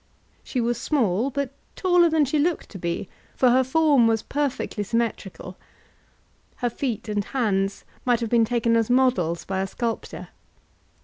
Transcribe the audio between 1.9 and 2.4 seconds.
than she